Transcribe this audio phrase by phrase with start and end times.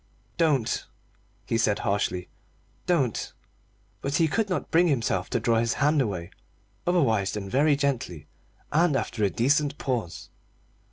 [0.35, 0.87] "Don't,"
[1.45, 2.27] he said harshly,
[2.87, 3.33] "don't."
[4.01, 6.31] But he could not bring himself to draw his hand away
[6.87, 8.25] otherwise than very gently,
[8.71, 10.31] and after a decent pause.